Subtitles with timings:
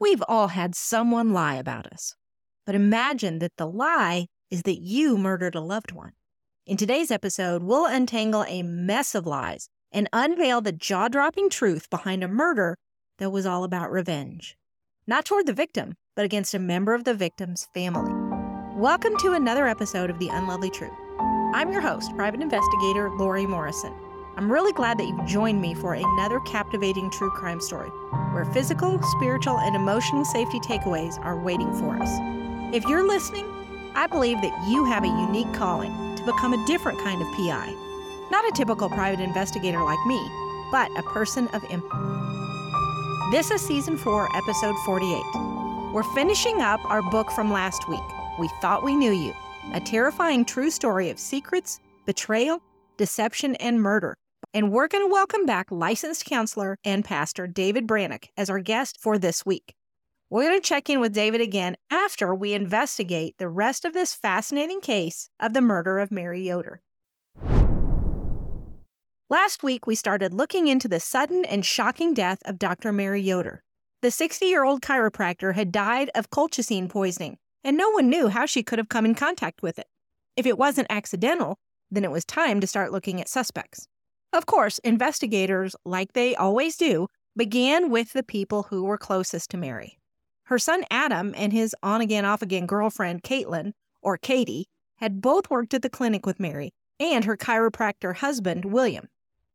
[0.00, 2.14] We've all had someone lie about us.
[2.64, 6.12] But imagine that the lie is that you murdered a loved one.
[6.66, 11.90] In today's episode, we'll untangle a mess of lies and unveil the jaw dropping truth
[11.90, 12.76] behind a murder
[13.18, 14.56] that was all about revenge.
[15.08, 18.12] Not toward the victim, but against a member of the victim's family.
[18.76, 20.92] Welcome to another episode of The Unlovely Truth.
[21.54, 24.07] I'm your host, private investigator Lori Morrison.
[24.38, 27.88] I'm really glad that you've joined me for another captivating true crime story
[28.30, 32.08] where physical, spiritual, and emotional safety takeaways are waiting for us.
[32.72, 33.46] If you're listening,
[33.96, 37.74] I believe that you have a unique calling to become a different kind of PI.
[38.30, 40.24] Not a typical private investigator like me,
[40.70, 43.32] but a person of impact.
[43.32, 45.20] This is season 4, episode 48.
[45.92, 47.98] We're finishing up our book from last week,
[48.38, 49.34] We Thought We Knew You,
[49.74, 52.62] a terrifying true story of secrets, betrayal,
[52.98, 54.14] deception, and murder
[54.54, 58.98] and we're going to welcome back licensed counselor and pastor David Brannock as our guest
[59.00, 59.74] for this week.
[60.30, 64.14] We're going to check in with David again after we investigate the rest of this
[64.14, 66.80] fascinating case of the murder of Mary Yoder.
[69.30, 72.92] Last week, we started looking into the sudden and shocking death of Dr.
[72.92, 73.62] Mary Yoder.
[74.00, 78.46] The 60 year old chiropractor had died of colchicine poisoning, and no one knew how
[78.46, 79.88] she could have come in contact with it.
[80.36, 81.58] If it wasn't accidental,
[81.90, 83.88] then it was time to start looking at suspects.
[84.32, 89.56] Of course, investigators, like they always do, began with the people who were closest to
[89.56, 89.98] Mary.
[90.44, 95.50] Her son Adam and his on again, off again girlfriend Kaitlyn, or Katie, had both
[95.50, 99.08] worked at the clinic with Mary and her chiropractor husband, William.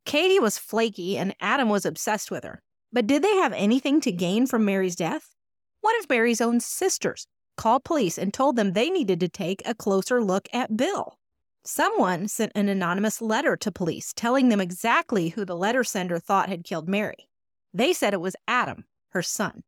[0.05, 2.61] Katie was flaky and Adam was obsessed with her.
[2.91, 5.35] But did they have anything to gain from Mary's death?
[5.81, 7.27] One of Mary's own sisters
[7.57, 11.17] called police and told them they needed to take a closer look at Bill.
[11.65, 16.49] Someone sent an anonymous letter to police telling them exactly who the letter sender thought
[16.49, 17.29] had killed Mary.
[17.73, 19.63] They said it was Adam, her son.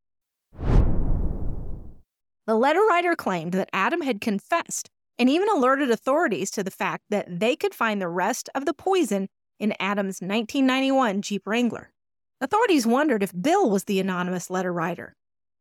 [2.48, 7.06] The letter writer claimed that Adam had confessed and even alerted authorities to the fact
[7.10, 11.94] that they could find the rest of the poison in Adam's 1991 Jeep Wrangler.
[12.42, 15.16] Authorities wondered if Bill was the anonymous letter writer.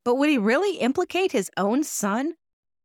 [0.05, 2.35] But would he really implicate his own son?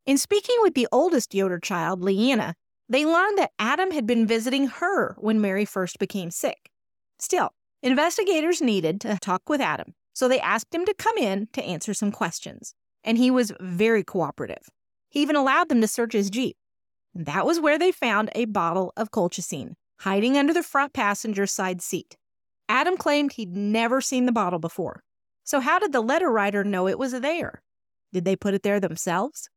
[0.06, 2.56] In speaking with the oldest Yoder child, Leanna,
[2.89, 6.72] they learned that Adam had been visiting her when Mary first became sick.
[7.19, 7.51] Still,
[7.83, 11.94] investigators needed to talk with Adam, so they asked him to come in to answer
[11.94, 12.73] some questions.
[13.03, 14.69] And he was very cooperative.
[15.09, 16.57] He even allowed them to search his Jeep.
[17.16, 21.45] And that was where they found a bottle of colchicine hiding under the front passenger
[21.45, 22.17] side seat.
[22.67, 25.03] Adam claimed he'd never seen the bottle before.
[25.44, 27.61] So, how did the letter writer know it was there?
[28.13, 29.49] Did they put it there themselves?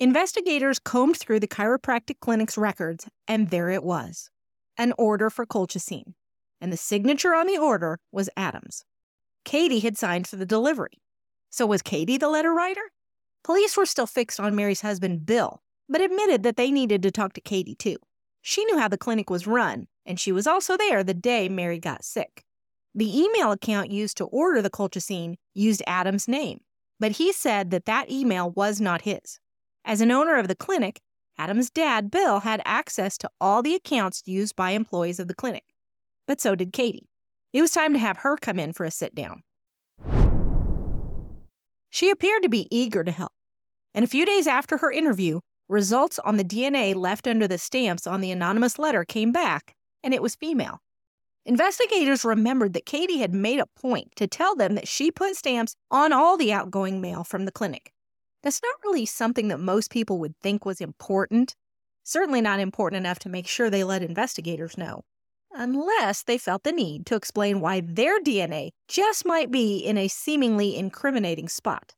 [0.00, 4.30] Investigators combed through the chiropractic clinic's records, and there it was
[4.78, 6.14] an order for colchicine.
[6.58, 8.86] And the signature on the order was Adams.
[9.44, 11.02] Katie had signed for the delivery.
[11.50, 12.80] So was Katie the letter writer?
[13.44, 17.34] Police were still fixed on Mary's husband, Bill, but admitted that they needed to talk
[17.34, 17.96] to Katie too.
[18.40, 21.78] She knew how the clinic was run, and she was also there the day Mary
[21.78, 22.42] got sick.
[22.94, 26.60] The email account used to order the colchicine used Adam's name,
[26.98, 29.39] but he said that that email was not his.
[29.84, 31.00] As an owner of the clinic,
[31.38, 35.64] Adam's dad, Bill, had access to all the accounts used by employees of the clinic.
[36.26, 37.08] But so did Katie.
[37.52, 39.42] It was time to have her come in for a sit down.
[41.88, 43.32] She appeared to be eager to help.
[43.94, 48.06] And a few days after her interview, results on the DNA left under the stamps
[48.06, 49.74] on the anonymous letter came back,
[50.04, 50.80] and it was female.
[51.46, 55.74] Investigators remembered that Katie had made a point to tell them that she put stamps
[55.90, 57.92] on all the outgoing mail from the clinic.
[58.42, 61.54] That's not really something that most people would think was important.
[62.04, 65.02] Certainly not important enough to make sure they let investigators know.
[65.52, 70.08] Unless they felt the need to explain why their DNA just might be in a
[70.08, 71.94] seemingly incriminating spot.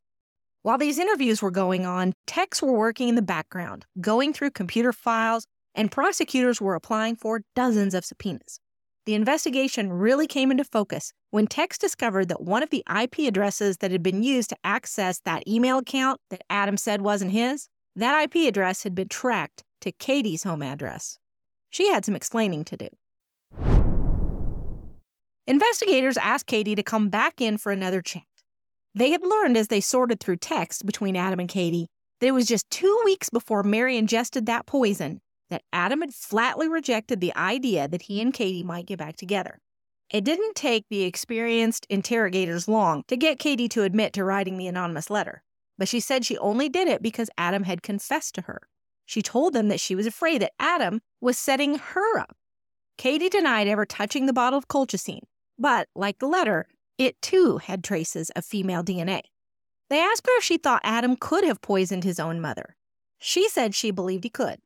[0.62, 4.92] While these interviews were going on, techs were working in the background, going through computer
[4.92, 8.58] files, and prosecutors were applying for dozens of subpoenas.
[9.04, 13.78] The investigation really came into focus when techs discovered that one of the IP addresses
[13.78, 18.22] that had been used to access that email account that Adam said wasn't his, that
[18.22, 21.18] IP address had been tracked to Katie's home address.
[21.70, 22.88] She had some explaining to do.
[25.48, 28.22] Investigators asked Katie to come back in for another chat.
[28.94, 31.88] They had learned as they sorted through texts between Adam and Katie
[32.20, 35.20] that it was just two weeks before Mary ingested that poison
[35.52, 39.60] that Adam had flatly rejected the idea that he and Katie might get back together.
[40.10, 44.66] It didn't take the experienced interrogators long to get Katie to admit to writing the
[44.66, 45.42] anonymous letter,
[45.78, 48.62] but she said she only did it because Adam had confessed to her.
[49.06, 52.36] She told them that she was afraid that Adam was setting her up.
[52.98, 55.22] Katie denied ever touching the bottle of colchicine,
[55.58, 56.66] but, like the letter,
[56.98, 59.22] It too had traces of female DNA.
[59.88, 62.76] They asked her if she thought Adam could have poisoned his own mother.
[63.18, 64.58] She said she believed he could.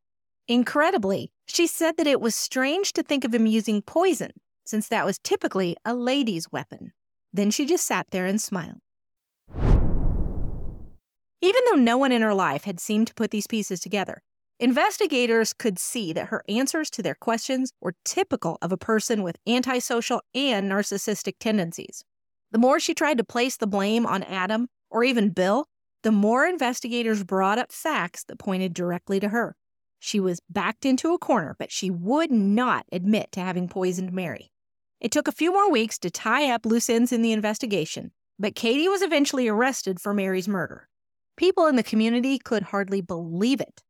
[0.48, 4.30] Incredibly, she said that it was strange to think of him using poison,
[4.64, 6.92] since that was typically a lady's weapon.
[7.32, 8.78] Then she just sat there and smiled.
[11.42, 14.22] Even though no one in her life had seemed to put these pieces together,
[14.60, 19.36] investigators could see that her answers to their questions were typical of a person with
[19.48, 22.04] antisocial and narcissistic tendencies.
[22.52, 25.66] The more she tried to place the blame on Adam or even Bill,
[26.04, 29.56] the more investigators brought up facts that pointed directly to her.
[29.98, 34.52] She was backed into a corner, but she would not admit to having poisoned Mary.
[35.00, 38.54] It took a few more weeks to tie up loose ends in the investigation, but
[38.54, 40.88] Katie was eventually arrested for Mary's murder.
[41.36, 43.82] People in the community could hardly believe it.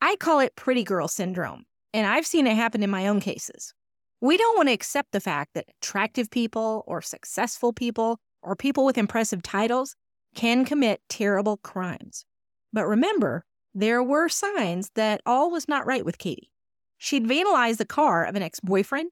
[0.00, 3.74] I call it pretty girl syndrome, and I've seen it happen in my own cases.
[4.20, 8.84] We don't want to accept the fact that attractive people or successful people or people
[8.84, 9.96] with impressive titles
[10.34, 12.24] can commit terrible crimes.
[12.72, 16.50] But remember, there were signs that all was not right with Katie.
[16.98, 19.10] She'd vandalized the car of an ex boyfriend.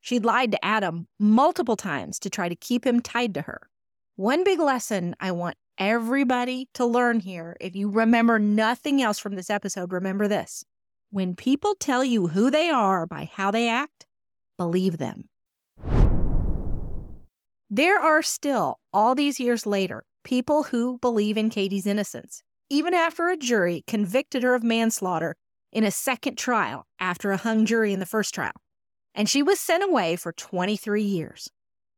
[0.00, 3.68] She'd lied to Adam multiple times to try to keep him tied to her.
[4.16, 9.36] One big lesson I want everybody to learn here, if you remember nothing else from
[9.36, 10.64] this episode, remember this.
[11.10, 14.06] When people tell you who they are by how they act,
[14.58, 15.28] believe them.
[17.70, 23.28] There are still, all these years later, people who believe in Katie's innocence, even after
[23.28, 25.34] a jury convicted her of manslaughter
[25.72, 28.52] in a second trial after a hung jury in the first trial.
[29.14, 31.50] And she was sent away for 23 years.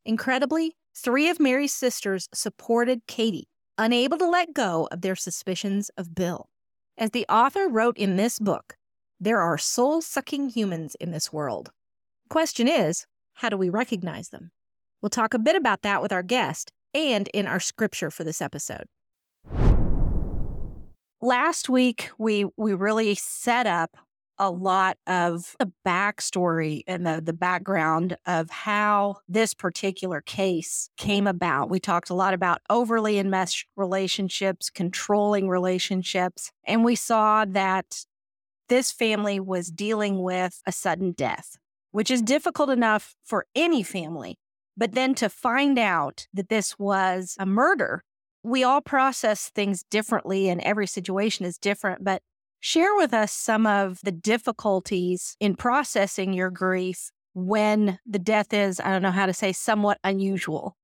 [0.04, 6.14] Incredibly, three of Mary's sisters supported Katie, unable to let go of their suspicions of
[6.14, 6.48] Bill.
[6.96, 8.76] As the author wrote in this book,
[9.20, 11.70] there are soul sucking humans in this world.
[12.28, 14.50] Question is, how do we recognize them?
[15.00, 18.40] We'll talk a bit about that with our guest and in our scripture for this
[18.40, 18.86] episode.
[21.22, 23.96] Last week, we, we really set up
[24.38, 31.26] a lot of the backstory and the, the background of how this particular case came
[31.26, 31.70] about.
[31.70, 38.04] We talked a lot about overly enmeshed relationships, controlling relationships, and we saw that
[38.68, 41.56] this family was dealing with a sudden death
[41.92, 44.38] which is difficult enough for any family.
[44.76, 48.02] But then to find out that this was a murder,
[48.42, 52.04] we all process things differently and every situation is different.
[52.04, 52.22] But
[52.60, 58.80] share with us some of the difficulties in processing your grief when the death is,
[58.80, 60.76] I don't know how to say, somewhat unusual.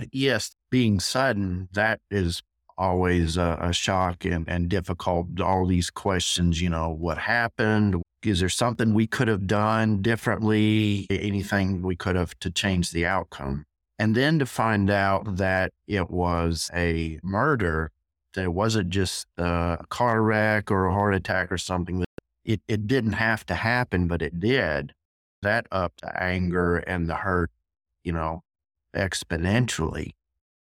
[0.00, 2.42] Uh, yes, being sudden, that is
[2.76, 5.40] always a, a shock and, and difficult.
[5.40, 8.02] All these questions, you know, what happened?
[8.24, 11.06] Is there something we could have done differently?
[11.10, 13.66] Anything we could have to change the outcome?
[13.98, 17.92] And then to find out that it was a murder,
[18.34, 22.08] that it wasn't just uh, a car wreck or a heart attack or something, that
[22.44, 24.92] it, it didn't have to happen, but it did.
[25.42, 27.50] That upped the anger and the hurt,
[28.02, 28.42] you know,
[28.96, 30.10] exponentially.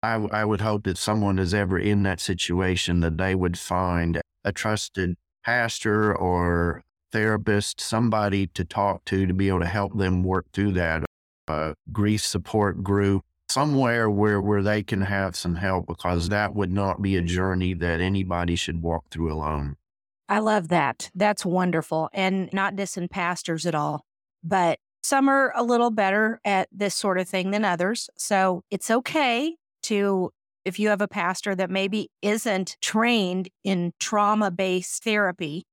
[0.03, 4.21] I, I would hope that someone is ever in that situation that they would find
[4.43, 5.15] a trusted
[5.45, 10.73] pastor or therapist, somebody to talk to to be able to help them work through
[10.73, 11.03] that,
[11.47, 16.71] a grief support group, somewhere where, where they can have some help because that would
[16.71, 19.75] not be a journey that anybody should walk through alone.
[20.29, 21.11] I love that.
[21.13, 22.09] That's wonderful.
[22.13, 24.05] And not dissing pastors at all,
[24.43, 28.09] but some are a little better at this sort of thing than others.
[28.17, 30.31] So it's okay to
[30.65, 35.65] if you have a pastor that maybe isn't trained in trauma based therapy,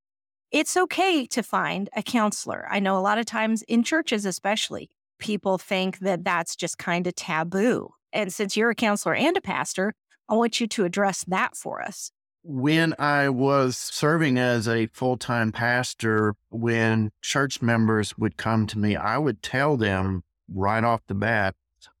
[0.51, 2.67] it's okay to find a counselor.
[2.69, 4.89] I know a lot of times in churches, especially,
[5.21, 7.93] people think that that's just kind of taboo.
[8.11, 9.93] And since you're a counselor and a pastor,
[10.27, 12.11] I want you to address that for us.
[12.43, 18.79] When I was serving as a full time pastor, when church members would come to
[18.79, 20.23] me, I would tell them
[20.53, 21.55] right off the bat,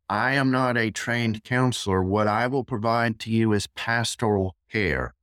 [0.09, 2.03] I am not a trained counselor.
[2.03, 5.13] What I will provide to you is pastoral care.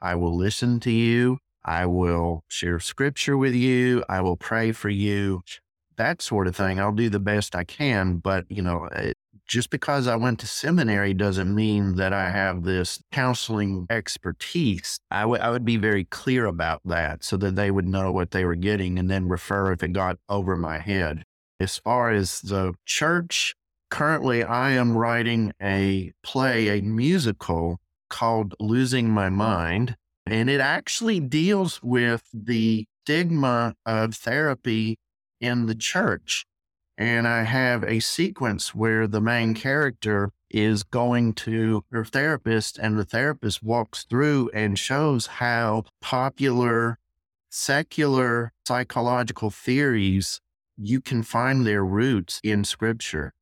[0.00, 1.38] I will listen to you.
[1.64, 4.04] I will share scripture with you.
[4.08, 5.42] I will pray for you,
[5.98, 6.80] that sort of thing.
[6.80, 8.16] I'll do the best I can.
[8.16, 8.88] But, you know,
[9.46, 14.98] just because I went to seminary doesn't mean that I have this counseling expertise.
[15.10, 18.30] I, w- I would be very clear about that so that they would know what
[18.30, 21.24] they were getting and then refer if it got over my head.
[21.60, 23.54] As far as the church,
[23.90, 27.78] currently I am writing a play, a musical
[28.10, 29.96] called Losing My Mind.
[30.26, 34.98] And it actually deals with the stigma of therapy
[35.40, 36.46] in the church.
[36.96, 42.98] And I have a sequence where the main character is going to her therapist, and
[42.98, 46.98] the therapist walks through and shows how popular
[47.50, 50.40] secular psychological theories
[50.76, 53.32] you can find their roots in scripture.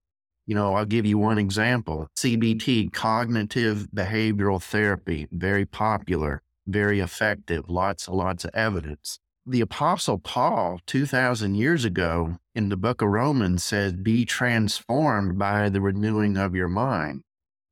[0.47, 7.69] You know, I'll give you one example CBT, cognitive behavioral therapy, very popular, very effective,
[7.69, 9.19] lots and lots of evidence.
[9.49, 15.69] The Apostle Paul, 2,000 years ago, in the book of Romans, said, Be transformed by
[15.69, 17.23] the renewing of your mind.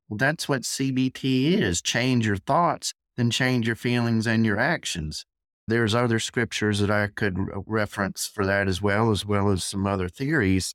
[0.07, 5.25] Well, that's what CBT is change your thoughts, then change your feelings and your actions.
[5.67, 9.85] There's other scriptures that I could reference for that as well, as well as some
[9.85, 10.73] other theories.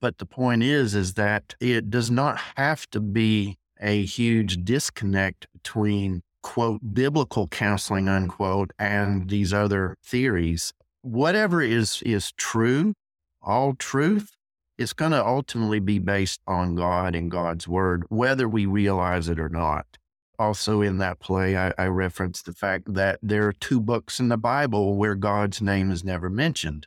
[0.00, 5.46] But the point is, is that it does not have to be a huge disconnect
[5.52, 10.72] between quote biblical counseling unquote and these other theories.
[11.02, 12.94] Whatever is is true,
[13.42, 14.36] all truth,
[14.78, 19.38] it's going to ultimately be based on God and God's word, whether we realize it
[19.38, 19.98] or not
[20.40, 24.30] also in that play, I, I referenced the fact that there are two books in
[24.30, 26.86] the Bible where God's name is never mentioned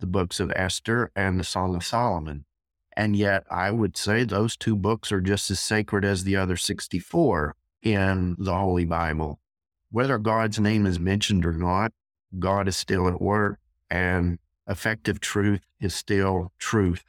[0.00, 2.44] the books of Esther and the Song of Solomon.
[2.96, 6.56] And yet, I would say those two books are just as sacred as the other
[6.56, 9.38] 64 in the Holy Bible.
[9.90, 11.92] Whether God's name is mentioned or not,
[12.38, 13.58] God is still at work,
[13.90, 17.04] and effective truth is still truth.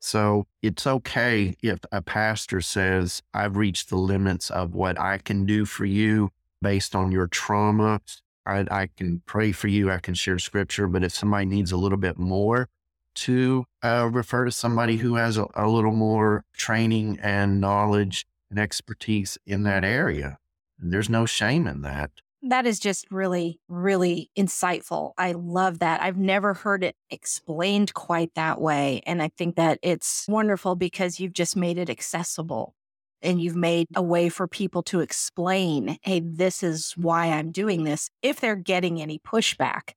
[0.00, 5.44] So it's okay if a pastor says, I've reached the limits of what I can
[5.46, 8.00] do for you based on your trauma.
[8.44, 11.76] I, I can pray for you, I can share scripture, but if somebody needs a
[11.76, 12.68] little bit more,
[13.14, 18.60] to uh, refer to somebody who has a, a little more training and knowledge and
[18.60, 20.38] expertise in that area.
[20.78, 22.10] And there's no shame in that.
[22.42, 25.12] That is just really, really insightful.
[25.16, 26.02] I love that.
[26.02, 29.00] I've never heard it explained quite that way.
[29.06, 32.74] And I think that it's wonderful because you've just made it accessible
[33.22, 37.84] and you've made a way for people to explain, hey, this is why I'm doing
[37.84, 39.92] this if they're getting any pushback.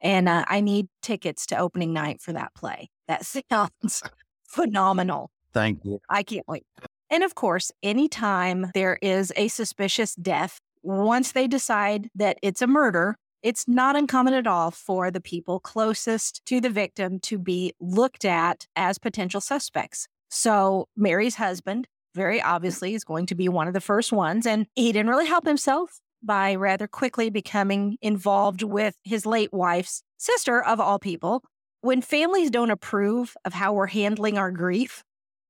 [0.00, 2.90] And uh, I need tickets to opening night for that play.
[3.08, 4.02] That sounds
[4.46, 5.30] phenomenal.
[5.54, 5.98] Thank you.
[6.10, 6.66] I can't wait.
[7.10, 12.66] And of course, anytime there is a suspicious death once they decide that it's a
[12.66, 17.72] murder, it's not uncommon at all for the people closest to the victim to be
[17.80, 20.08] looked at as potential suspects.
[20.28, 24.46] So, Mary's husband, very obviously, is going to be one of the first ones.
[24.46, 30.02] And he didn't really help himself by rather quickly becoming involved with his late wife's
[30.16, 31.44] sister, of all people.
[31.82, 35.04] When families don't approve of how we're handling our grief,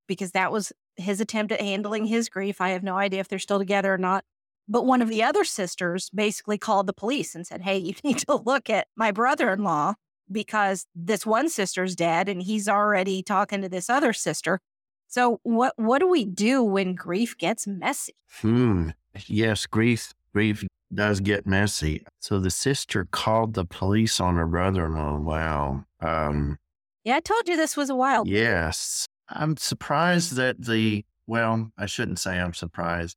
[0.06, 3.38] because that was his attempt at handling his grief, I have no idea if they're
[3.38, 4.24] still together or not.
[4.68, 8.18] But one of the other sisters basically called the police and said, Hey, you need
[8.18, 9.94] to look at my brother in law
[10.30, 14.60] because this one sister's dead and he's already talking to this other sister.
[15.08, 18.14] So what what do we do when grief gets messy?
[18.40, 18.90] Hmm.
[19.26, 22.04] Yes, grief grief does get messy.
[22.20, 25.18] So the sister called the police on her brother-in-law.
[25.18, 25.84] Wow.
[26.00, 26.58] Um,
[27.04, 28.28] yeah, I told you this was a wild.
[28.28, 29.06] Yes.
[29.28, 33.16] I'm surprised that the well, I shouldn't say I'm surprised.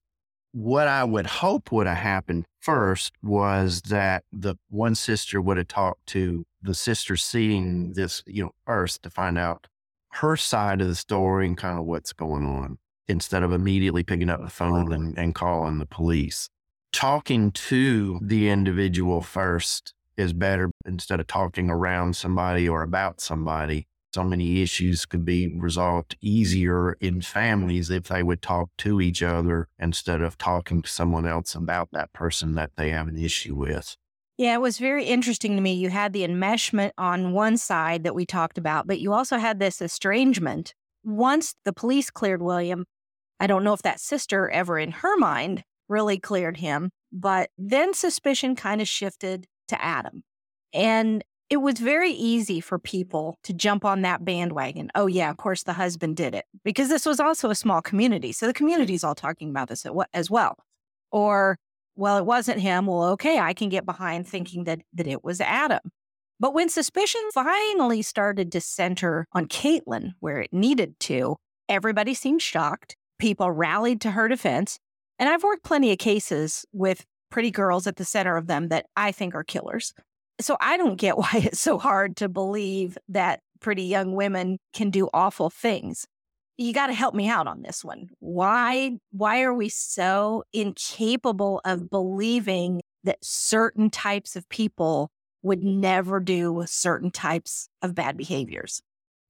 [0.51, 5.68] What I would hope would have happened first was that the one sister would have
[5.68, 9.68] talked to the sister seeing this, you know, first to find out
[10.13, 14.30] her side of the story and kind of what's going on instead of immediately picking
[14.30, 16.50] up the phone and, and calling the police.
[16.92, 23.88] Talking to the individual first is better instead of talking around somebody or about somebody
[24.13, 29.22] so many issues could be resolved easier in families if they would talk to each
[29.22, 33.56] other instead of talking to someone else about that person that they have an issue
[33.56, 33.96] with.
[34.38, 35.74] Yeah, it was very interesting to me.
[35.74, 39.60] You had the enmeshment on one side that we talked about, but you also had
[39.60, 40.74] this estrangement.
[41.04, 42.86] Once the police cleared William,
[43.39, 47.94] I don't know if that sister ever in her mind really cleared him, but then
[47.94, 50.24] suspicion kind of shifted to Adam.
[50.74, 54.91] And it was very easy for people to jump on that bandwagon.
[54.94, 58.32] Oh, yeah, of course the husband did it because this was also a small community.
[58.32, 60.58] So the community's all talking about this as well.
[61.12, 61.58] Or,
[61.96, 62.86] well, it wasn't him.
[62.86, 65.91] Well, okay, I can get behind thinking that, that it was Adam.
[66.39, 71.36] But when suspicion finally started to center on Kaitlyn where it needed to,
[71.68, 72.96] everybody seemed shocked.
[73.18, 74.79] People rallied to her defense.
[75.18, 78.86] And I've worked plenty of cases with pretty girls at the center of them that
[78.96, 79.94] I think are killers.
[80.39, 84.89] So I don't get why it's so hard to believe that pretty young women can
[84.89, 86.08] do awful things.
[86.58, 88.10] You got to help me out on this one.
[88.19, 95.10] Why why are we so incapable of believing that certain types of people
[95.41, 98.81] would never do certain types of bad behaviors?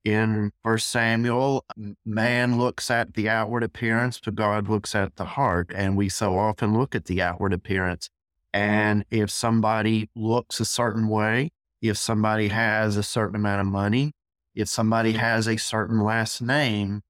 [0.05, 1.65] in First Samuel,
[2.05, 5.71] man looks at the outward appearance, but God looks at the heart.
[5.75, 8.09] And we so often look at the outward appearance.
[8.53, 11.51] And if somebody looks a certain way,
[11.81, 14.13] if somebody has a certain amount of money,
[14.55, 17.01] if somebody has a certain last name,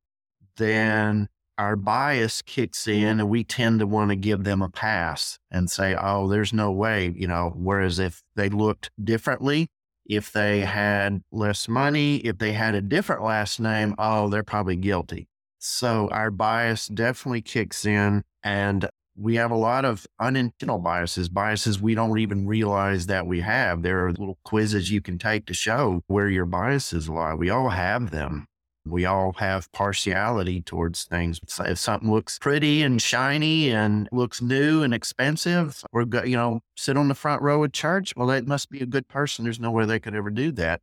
[0.58, 5.39] then our bias kicks in and we tend to want to give them a pass
[5.51, 7.53] and say, oh, there's no way, you know.
[7.55, 9.67] Whereas if they looked differently,
[10.05, 14.75] if they had less money, if they had a different last name, oh, they're probably
[14.75, 15.27] guilty.
[15.60, 18.24] So our bias definitely kicks in.
[18.43, 18.89] And
[19.20, 23.82] we have a lot of unintentional biases, biases we don't even realize that we have.
[23.82, 27.34] There are little quizzes you can take to show where your biases lie.
[27.34, 28.46] We all have them.
[28.86, 31.42] We all have partiality towards things.
[31.60, 36.98] If something looks pretty and shiny and looks new and expensive, or you know, sit
[36.98, 39.44] on the front row at church, well, that must be a good person.
[39.44, 40.82] There's no way they could ever do that.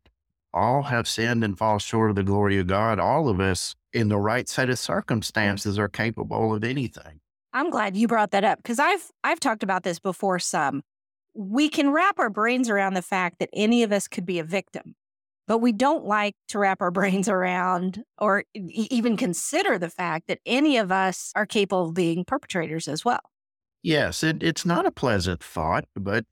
[0.53, 2.99] All have sinned and fall short of the glory of God.
[2.99, 7.21] All of us, in the right set of circumstances, are capable of anything.
[7.57, 10.39] I'm glad you brought that up because I've I've talked about this before.
[10.39, 10.83] Some
[11.35, 14.45] we can wrap our brains around the fact that any of us could be a
[14.45, 14.95] victim
[15.47, 20.41] but we don't like to wrap our brains around or even consider the fact that
[20.45, 23.21] any of us are capable of being perpetrators as well.
[23.83, 26.25] Yes, it, it's not a pleasant thought, but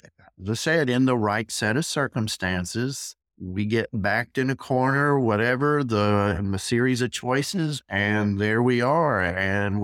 [0.43, 5.21] as I said, in the right set of circumstances, we get backed in a corner,
[5.21, 9.23] whatever the um, a series of choices, and there we are.
[9.23, 9.84] And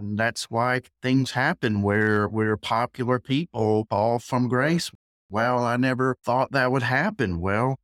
[0.00, 4.90] and that's why things happen where where popular people fall from grace.
[5.28, 7.40] Well, I never thought that would happen.
[7.40, 7.76] Well,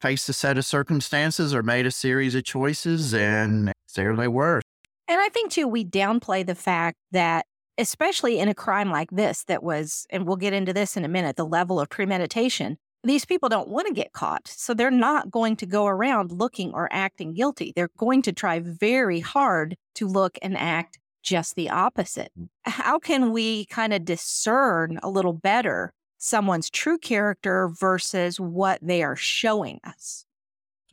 [0.00, 4.62] faced a set of circumstances or made a series of choices, and there they were.
[5.08, 7.44] And I think, too, we downplay the fact that,
[7.76, 11.08] especially in a crime like this, that was, and we'll get into this in a
[11.08, 14.46] minute, the level of premeditation, these people don't want to get caught.
[14.46, 17.72] So they're not going to go around looking or acting guilty.
[17.74, 22.32] They're going to try very hard to look and act just the opposite.
[22.38, 22.48] Mm.
[22.64, 29.02] How can we kind of discern a little better someone's true character versus what they
[29.02, 30.26] are showing us.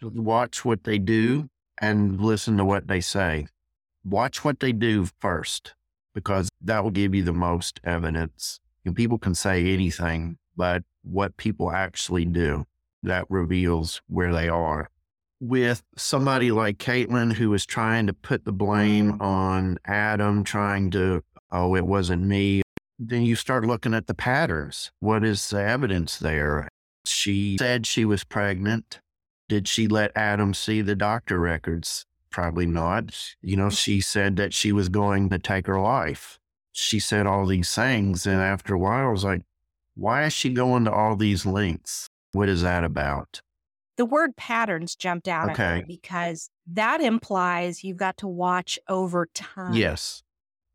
[0.02, 3.48] Watch what they do and listen to what they say.
[4.04, 5.76] Watch what they do first,
[6.16, 8.60] because that will give you the most evidence.
[8.86, 12.66] And people can say anything, but what people actually do,
[13.04, 14.90] that reveals where they are.
[15.39, 19.21] With somebody like Kaitlyn, who was trying to put the blame mm-hmm.
[19.21, 22.63] on Adam, trying to, oh, it wasn't me,
[22.97, 24.91] then you start looking at the patterns.
[25.00, 26.67] What is the evidence there?
[27.06, 29.00] She said she was pregnant.
[29.47, 32.06] Did she let Adam see the doctor records?
[32.32, 33.36] Probably not.
[33.41, 36.39] You know, she said that she was going to take her life.
[36.71, 38.26] She said all these things.
[38.26, 39.43] And after a while, I was like,
[39.95, 42.10] why is she going to all these lengths?
[42.34, 43.41] What is that about?
[43.98, 45.64] The word patterns jumped out okay.
[45.64, 49.74] at me because that implies you've got to watch over time.
[49.74, 50.24] Yes.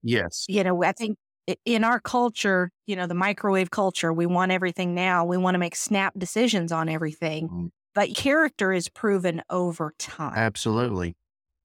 [0.03, 0.45] Yes.
[0.49, 1.17] You know, I think
[1.65, 5.25] in our culture, you know, the microwave culture, we want everything now.
[5.25, 7.49] We want to make snap decisions on everything.
[7.49, 7.71] Mm.
[7.95, 10.33] But character is proven over time.
[10.35, 11.15] Absolutely.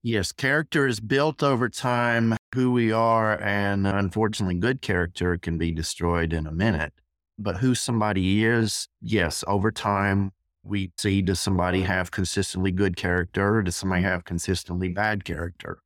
[0.03, 5.71] Yes, character is built over time, who we are, and unfortunately, good character can be
[5.71, 6.93] destroyed in a minute.
[7.39, 10.31] But who somebody is, yes, over time,
[10.67, 14.05] we see does somebody have consistently good character or does somebody mm.
[14.05, 15.79] have consistently bad character?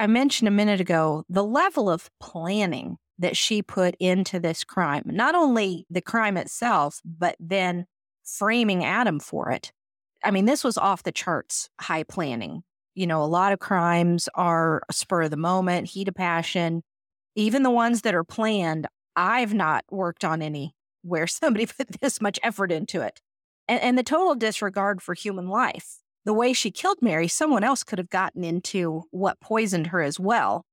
[0.00, 5.02] I mentioned a minute ago the level of planning that she put into this crime.
[5.06, 7.86] Not only the crime itself, but then
[8.24, 9.72] framing Adam for it.
[10.24, 12.62] I mean, this was off the charts high planning.
[12.94, 16.82] You know, a lot of crimes are spur of the moment, heat of passion.
[17.34, 22.20] Even the ones that are planned, I've not worked on any where somebody put this
[22.20, 23.20] much effort into it.
[23.68, 25.98] And, and the total disregard for human life.
[26.24, 30.18] The way she killed Mary, someone else could have gotten into what poisoned her as
[30.18, 30.66] well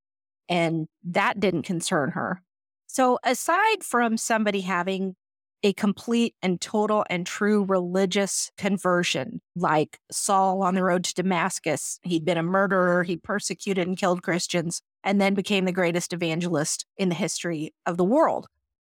[0.48, 2.42] and that didn't concern her.
[2.86, 5.16] So, aside from somebody having
[5.62, 11.98] a complete and total and true religious conversion, like Saul on the road to Damascus,
[12.02, 16.86] he'd been a murderer, he persecuted and killed Christians, and then became the greatest evangelist
[16.96, 18.46] in the history of the world.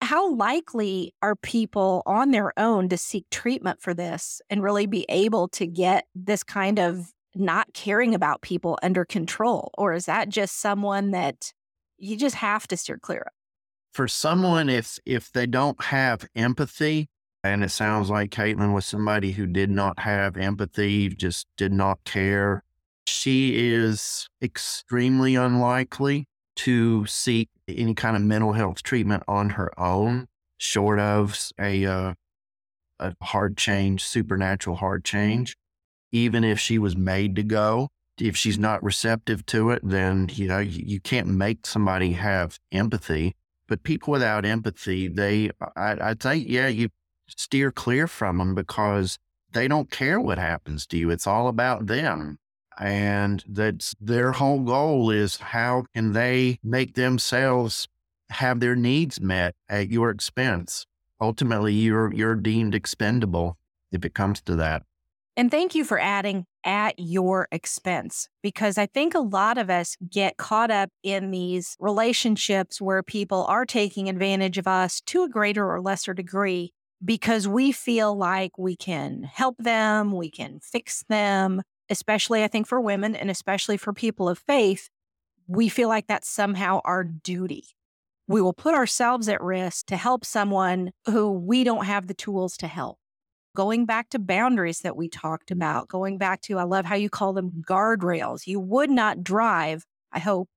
[0.08, 5.06] How likely are people on their own to seek treatment for this and really be
[5.10, 9.70] able to get this kind of not caring about people under control?
[9.78, 11.52] Or is that just someone that
[11.98, 13.34] you just have to steer clear of?
[13.92, 17.10] For someone, if if they don't have empathy,
[17.44, 22.02] and it sounds like Kaitlyn was somebody who did not have empathy, just did not
[22.06, 22.64] care.
[23.08, 30.28] She is extremely unlikely to seek any kind of mental health treatment on her own,
[30.58, 32.14] short of a uh,
[33.00, 35.56] a hard change, supernatural hard change
[36.12, 37.90] even if she was made to go.
[38.20, 42.58] If she's not receptive to it, then, you know, you, you can't make somebody have
[42.72, 43.36] empathy.
[43.68, 46.90] But people without empathy, they, I, I'd say, yeah, you
[47.28, 49.20] steer clear from them because
[49.52, 51.12] they don't care what happens to you.
[51.12, 52.38] It's all about them.
[52.80, 57.88] And that's their whole goal is how can they make themselves
[58.30, 60.86] have their needs met at your expense?
[61.20, 63.58] Ultimately, you're, you're deemed expendable
[63.92, 64.84] if it comes to that.
[65.36, 69.96] And thank you for adding at your expense, because I think a lot of us
[70.10, 75.30] get caught up in these relationships where people are taking advantage of us to a
[75.30, 76.74] greater or lesser degree
[77.06, 82.68] because we feel like we can help them, we can fix them, especially I think
[82.68, 84.90] for women and especially for people of faith.
[85.48, 87.66] We feel like that's somehow our duty.
[88.28, 92.58] We will put ourselves at risk to help someone who we don't have the tools
[92.58, 93.00] to help
[93.58, 97.10] going back to boundaries that we talked about, going back to, I love how you
[97.10, 98.46] call them guardrails.
[98.46, 100.48] You would not drive, I hope,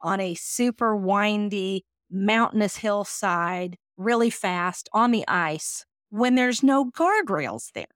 [0.00, 7.70] on a super windy, mountainous hillside really fast on the ice when there's no guardrails
[7.74, 7.86] there.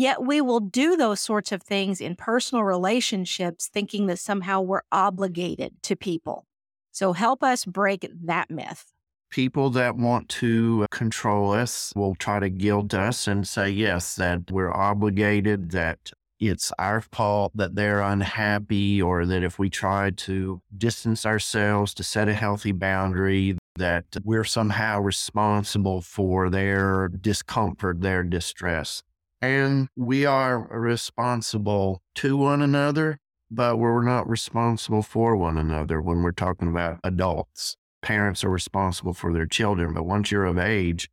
[0.00, 4.80] Yet we will do those sorts of things in personal relationships, thinking that somehow we're
[4.90, 6.46] obligated to people.
[6.90, 8.86] So help us break that myth
[9.28, 14.50] people that want to control us will try to guilt us and say, yes, that
[14.50, 16.10] we're obligated, that
[16.40, 22.02] it's our fault that they're unhappy, or that if we try to distance ourselves to
[22.02, 29.02] set a healthy boundary, that we're somehow responsible for their discomfort, their distress.
[29.42, 33.18] And we are responsible to one another,
[33.50, 39.14] but we're not responsible for one another when we're talking about adults parents are responsible
[39.14, 39.94] for their children.
[39.94, 41.08] But once you're of age,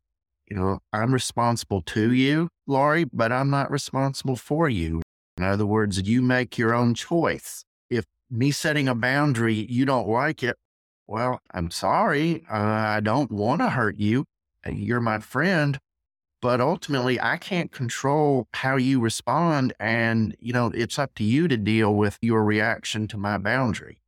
[0.49, 5.01] you know, I'm responsible to you, Lori, but I'm not responsible for you.
[5.37, 7.63] In other words, you make your own choice.
[7.89, 10.55] If me setting a boundary, you don't like it,
[11.05, 12.43] well, I'm sorry.
[12.51, 14.25] Uh, I don't want to hurt you.
[14.65, 15.79] You're my friend.
[16.41, 19.73] But ultimately, I can't control how you respond.
[19.79, 23.99] And, you know, it's up to you to deal with your reaction to my boundary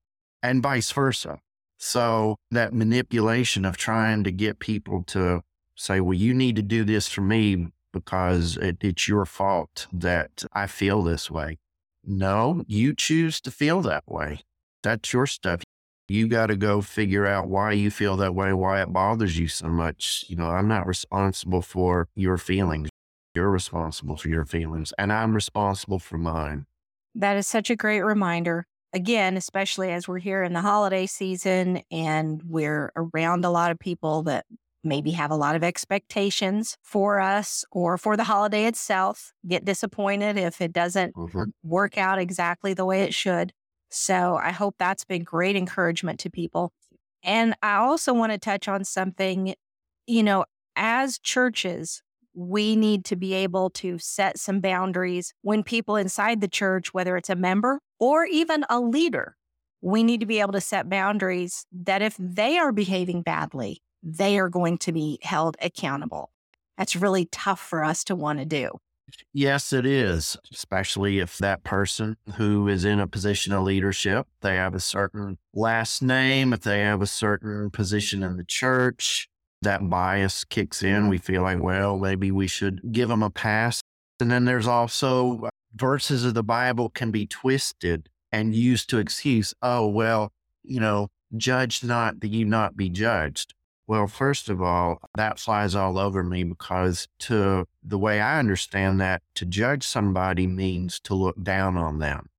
[0.44, 1.40] and vice versa.
[1.78, 5.42] So that manipulation of trying to get people to
[5.76, 10.44] say, well, you need to do this for me because it, it's your fault that
[10.54, 11.58] I feel this way.
[12.04, 14.42] No, you choose to feel that way.
[14.84, 15.62] That's your stuff.
[16.10, 19.48] You got to go figure out why you feel that way, why it bothers you
[19.48, 20.26] so much.
[20.28, 22.90] You know, I'm not responsible for your feelings.
[23.36, 26.66] You're responsible for your feelings, and I'm responsible for mine.
[27.14, 31.84] That is such a great reminder again, especially as we're here in the holiday season
[31.92, 34.46] and we're around a lot of people that
[34.84, 40.38] maybe have a lot of expectations for us or for the holiday itself, get disappointed
[40.38, 41.44] if it doesn't mm-hmm.
[41.64, 43.54] work out exactly the way it should.
[43.90, 46.72] So I hope that's been great encouragement to people.
[47.24, 49.56] And I also want to touch on something,
[50.08, 52.02] you know, as churches,
[52.34, 57.18] we need to be able to set some boundaries when people inside the church, whether
[57.18, 59.36] it's a member or even a leader,
[59.82, 64.40] we need to be able to set boundaries that if they are behaving badly, they
[64.40, 66.32] are going to be held accountable.
[66.78, 68.80] That's really tough for us to want to do.
[69.34, 74.56] Yes, it is, especially if that person who is in a position of leadership, they
[74.56, 79.30] have a certain last name, if they have a certain position in the church,
[79.62, 81.10] that bias kicks in.
[81.10, 83.82] We feel like, well, maybe we should give them a pass.
[84.20, 88.98] And then there's also uh, verses of the Bible can be twisted and used to
[88.98, 90.32] excuse, oh, well,
[90.64, 93.54] you know, judge not that you not be judged.
[93.90, 99.02] Well, first of all, that flies all over me because to the way I understand
[99.02, 102.30] that, to judge somebody means to look down on them.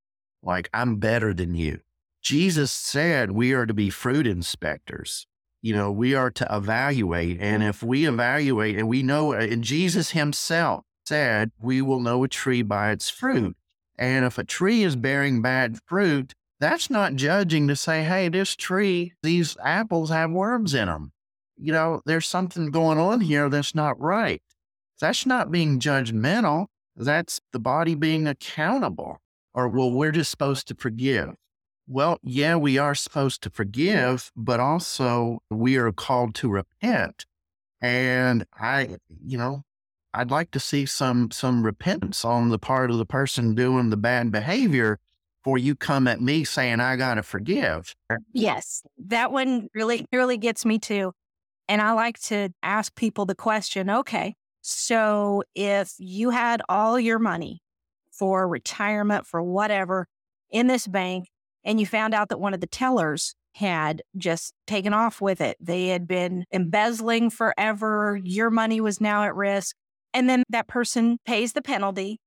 [0.41, 1.81] Like I'm better than you.
[2.21, 5.27] Jesus said we are to be fruit inspectors
[5.61, 7.39] you know, we are to evaluate.
[7.39, 12.23] And if we evaluate and we know, uh, and Jesus himself said, we will know
[12.23, 13.55] a tree by its fruit.
[13.97, 18.55] And if a tree is bearing bad fruit, that's not judging to say, hey, this
[18.55, 21.11] tree, these apples have worms in them.
[21.61, 24.41] You know, there's something going on here that's not right.
[24.99, 26.67] That's not being judgmental.
[26.95, 29.19] That's the body being accountable.
[29.53, 31.35] Or, well, we're just supposed to forgive.
[31.87, 37.25] Well, yeah, we are supposed to forgive, but also we are called to repent.
[37.81, 39.63] And I, you know,
[40.13, 43.97] I'd like to see some some repentance on the part of the person doing the
[43.97, 44.99] bad behavior
[45.43, 47.95] before you come at me saying I got to forgive.
[48.33, 51.13] Yes, that one really really gets me too.
[51.71, 57.17] And I like to ask people the question, okay, so if you had all your
[57.17, 57.61] money
[58.11, 60.05] for retirement, for whatever
[60.49, 61.29] in this bank,
[61.63, 65.55] and you found out that one of the tellers had just taken off with it.
[65.61, 68.19] They had been embezzling forever.
[68.21, 69.73] Your money was now at risk.
[70.13, 72.19] And then that person pays the penalty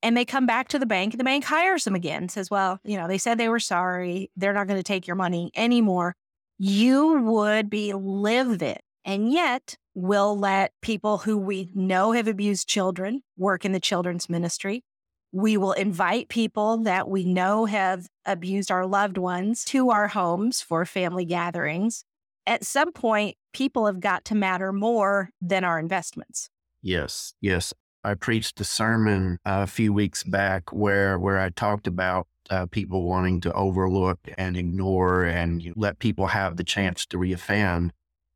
[0.00, 1.18] and they come back to the bank.
[1.18, 4.30] The bank hires them again, says, Well, you know, they said they were sorry.
[4.36, 6.14] They're not going to take your money anymore.
[6.56, 8.78] You would be livid.
[9.04, 14.28] And yet, we'll let people who we know have abused children work in the children's
[14.28, 14.84] ministry.
[15.32, 20.60] We will invite people that we know have abused our loved ones to our homes
[20.60, 22.04] for family gatherings.
[22.46, 26.50] At some point, people have got to matter more than our investments.
[26.82, 27.72] Yes, yes.
[28.04, 33.04] I preached a sermon a few weeks back where where I talked about uh, people
[33.08, 37.90] wanting to overlook and ignore and let people have the chance to reoffend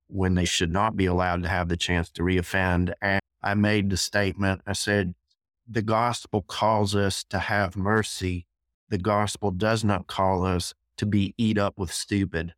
[0.09, 2.93] when they should not be allowed to have the chance to reoffend.
[3.01, 4.63] And I made the statement.
[4.67, 5.15] I said,
[5.69, 8.47] the gospel calls us to have mercy.
[8.89, 12.55] The gospel does not call us to be eat up with stupid.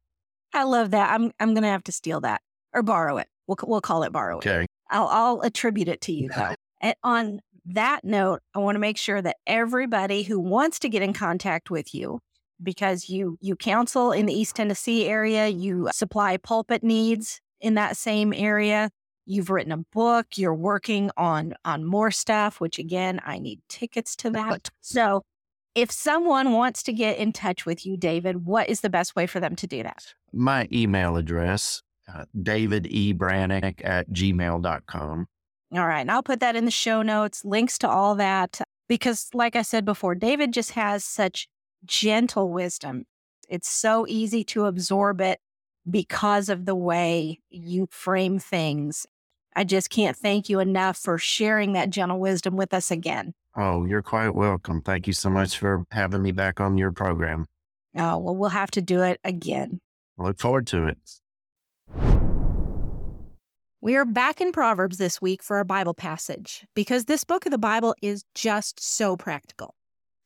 [0.52, 1.12] I love that.
[1.12, 3.28] I'm I'm gonna have to steal that or borrow it.
[3.46, 4.62] We'll we'll call it borrow okay.
[4.62, 4.70] it.
[4.90, 6.54] I'll I'll attribute it to you though.
[6.80, 11.02] and on that note, I want to make sure that everybody who wants to get
[11.02, 12.20] in contact with you,
[12.62, 17.96] because you you counsel in the East Tennessee area, you supply pulpit needs in that
[17.96, 18.90] same area.
[19.26, 24.16] You've written a book, you're working on on more stuff, which again, I need tickets
[24.16, 24.70] to that.
[24.80, 25.22] So,
[25.74, 29.26] if someone wants to get in touch with you, David, what is the best way
[29.26, 30.14] for them to do that?
[30.32, 33.12] My email address, uh, David E.
[33.14, 35.26] Brannock at gmail.com.
[35.74, 36.00] All right.
[36.00, 39.62] And I'll put that in the show notes, links to all that, because like I
[39.62, 41.46] said before, David just has such
[41.84, 43.04] gentle wisdom.
[43.48, 45.40] It's so easy to absorb it
[45.88, 49.06] because of the way you frame things
[49.58, 53.34] I just can't thank you enough for sharing that gentle wisdom with us again.
[53.56, 54.82] Oh, you're quite welcome.
[54.82, 57.46] Thank you so much for having me back on your program.
[57.96, 59.80] Oh, well, we'll have to do it again.
[60.16, 60.98] I look forward to it.
[63.80, 67.50] We are back in Proverbs this week for our Bible passage because this book of
[67.50, 69.74] the Bible is just so practical.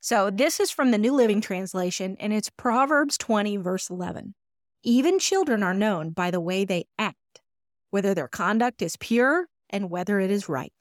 [0.04, 4.34] So, this is from the New Living Translation, and it's Proverbs 20, verse 11.
[4.82, 7.16] Even children are known by the way they act
[7.90, 10.72] whether their conduct is pure and whether it is right.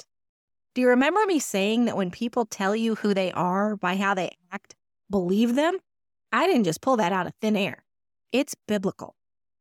[0.73, 4.15] Do you remember me saying that when people tell you who they are by how
[4.15, 4.73] they act,
[5.07, 5.77] believe them?
[6.31, 7.83] I didn't just pull that out of thin air.
[8.31, 9.13] It's biblical.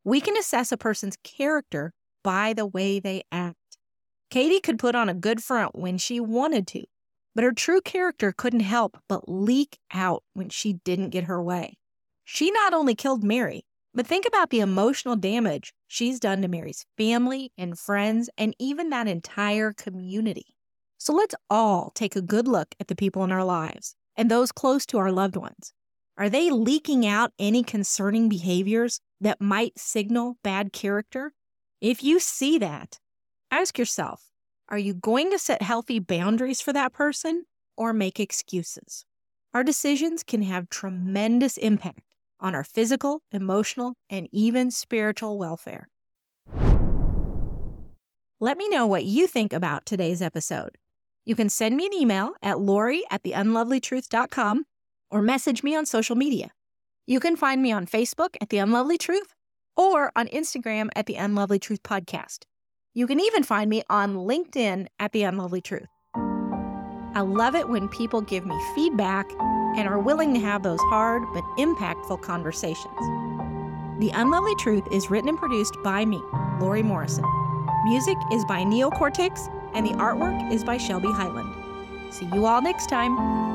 [0.05, 1.93] We can assess a person's character
[2.25, 3.77] by the way they act.
[4.31, 6.85] Katie could put on a good front when she wanted to,
[7.35, 11.77] but her true character couldn't help but leak out when she didn't get her way.
[12.25, 16.87] She not only killed Mary, but think about the emotional damage she's done to Mary's
[16.97, 20.55] family and friends and even that entire community.
[20.99, 24.53] So let's all take a good look at the people in our lives and those
[24.53, 25.73] close to our loved ones.
[26.17, 31.33] Are they leaking out any concerning behaviors that might signal bad character?
[31.81, 32.99] If you see that,
[33.51, 34.30] ask yourself
[34.71, 37.45] are you going to set healthy boundaries for that person
[37.77, 39.05] or make excuses?
[39.53, 45.89] Our decisions can have tremendous impact on our physical, emotional, and even spiritual welfare.
[48.39, 50.79] Let me know what you think about today's episode.
[51.27, 54.65] You can send me an email at lori at theunlovelytruth.com
[55.11, 56.53] or message me on social media.
[57.07, 59.35] You can find me on Facebook at The Unlovely Truth
[59.77, 62.45] or on Instagram at The Unlovely Truth Podcast.
[62.93, 65.87] You can even find me on LinkedIn at The Unlovely Truth.
[67.15, 69.31] I love it when people give me feedback
[69.77, 72.99] and are willing to have those hard but impactful conversations.
[74.01, 76.21] The Unlovely Truth is written and produced by me,
[76.59, 77.25] Lori Morrison.
[77.85, 81.55] Music is by Neocortex, and the artwork is by Shelby Highland.
[82.13, 83.50] See you all next time.